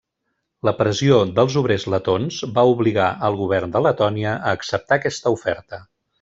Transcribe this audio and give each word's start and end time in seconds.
La 0.67 0.71
pressió 0.77 1.19
dels 1.39 1.57
obrers 1.61 1.85
letons 1.95 2.39
va 2.55 2.63
obligar 2.71 3.11
al 3.29 3.37
govern 3.43 3.77
de 3.77 3.83
Letònia 3.89 4.33
a 4.41 4.55
acceptar 4.61 4.99
aquesta 4.99 5.37
oferta. 5.37 5.83